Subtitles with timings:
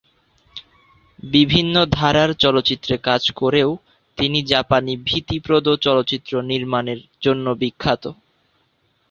[1.31, 3.69] বিভিন্ন ধারার চলচ্চিত্রে কাজ করলেও
[4.17, 8.03] তিনি জাপানি ভীতিপ্রদ চলচ্চিত্র নির্মাণের জন্য বিখ্যাত।